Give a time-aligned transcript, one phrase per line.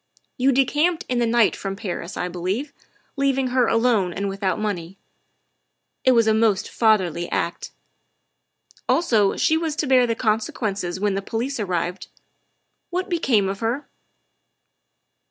[0.35, 2.73] You decamped in the night from Paris, I believe,
[3.17, 4.97] leaving her alone and without money;
[6.03, 7.69] it was a most fatherly act.
[8.89, 12.07] Also she was to bear the conse quences when the police appeared.
[12.89, 13.91] What became of her?"